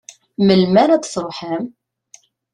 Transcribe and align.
Melmi 0.47 0.79
ara 0.83 0.95
d-truḥem? 1.01 1.63